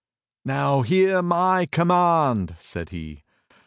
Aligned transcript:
"Now 0.43 0.81
hear 0.81 1.21
my 1.21 1.67
command," 1.67 2.55
said 2.59 2.89
he. 2.89 3.21